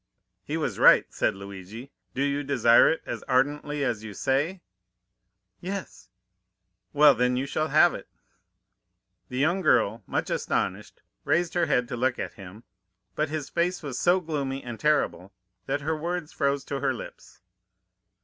"'He 0.43 0.57
was 0.57 0.79
right,' 0.79 1.13
said 1.13 1.35
Luigi. 1.35 1.91
'Do 2.15 2.23
you 2.23 2.41
desire 2.41 2.89
it 2.89 3.03
as 3.05 3.21
ardently 3.27 3.83
as 3.83 4.03
you 4.03 4.15
say?' 4.15 4.59
"'Yes.' 5.59 6.09
"'Well, 6.91 7.13
then, 7.13 7.35
you 7.35 7.45
shall 7.45 7.67
have 7.67 7.93
it!' 7.93 8.07
"The 9.29 9.37
young 9.37 9.61
girl, 9.61 10.01
much 10.07 10.31
astonished, 10.31 11.03
raised 11.23 11.53
her 11.53 11.67
head 11.67 11.87
to 11.89 11.95
look 11.95 12.17
at 12.17 12.33
him, 12.33 12.63
but 13.13 13.29
his 13.29 13.47
face 13.51 13.83
was 13.83 13.99
so 13.99 14.19
gloomy 14.19 14.63
and 14.63 14.79
terrible 14.79 15.33
that 15.67 15.81
her 15.81 15.95
words 15.95 16.33
froze 16.33 16.63
to 16.65 16.79
her 16.79 16.95
lips. 16.95 17.39